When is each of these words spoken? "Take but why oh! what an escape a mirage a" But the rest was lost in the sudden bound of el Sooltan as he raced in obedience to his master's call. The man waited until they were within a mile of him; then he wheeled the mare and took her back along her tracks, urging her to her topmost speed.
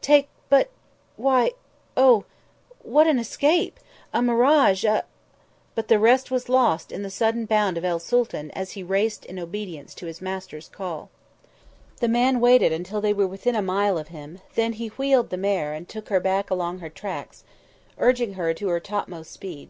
"Take 0.00 0.28
but 0.48 0.70
why 1.16 1.54
oh! 1.96 2.24
what 2.84 3.08
an 3.08 3.18
escape 3.18 3.80
a 4.14 4.22
mirage 4.22 4.84
a" 4.84 5.02
But 5.74 5.88
the 5.88 5.98
rest 5.98 6.30
was 6.30 6.48
lost 6.48 6.92
in 6.92 7.02
the 7.02 7.10
sudden 7.10 7.46
bound 7.46 7.76
of 7.76 7.84
el 7.84 7.98
Sooltan 7.98 8.52
as 8.52 8.70
he 8.78 8.84
raced 8.84 9.24
in 9.24 9.40
obedience 9.40 9.96
to 9.96 10.06
his 10.06 10.22
master's 10.22 10.68
call. 10.68 11.10
The 11.96 12.06
man 12.06 12.38
waited 12.38 12.70
until 12.70 13.00
they 13.00 13.12
were 13.12 13.26
within 13.26 13.56
a 13.56 13.60
mile 13.60 13.98
of 13.98 14.06
him; 14.14 14.38
then 14.54 14.74
he 14.74 14.86
wheeled 14.90 15.30
the 15.30 15.36
mare 15.36 15.74
and 15.74 15.88
took 15.88 16.10
her 16.10 16.20
back 16.20 16.48
along 16.48 16.78
her 16.78 16.90
tracks, 16.90 17.42
urging 17.98 18.34
her 18.34 18.54
to 18.54 18.68
her 18.68 18.78
topmost 18.78 19.32
speed. 19.32 19.68